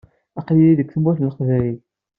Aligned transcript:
Aql-iyi 0.39 0.77
deg 0.79 0.89
Tmurt 0.89 1.19
n 1.19 1.27
Leqbayel. 1.29 1.77